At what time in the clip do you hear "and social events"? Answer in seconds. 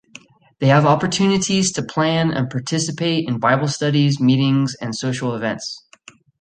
4.81-5.83